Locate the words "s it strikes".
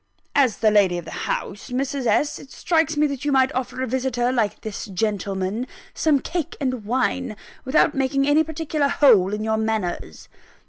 2.07-2.97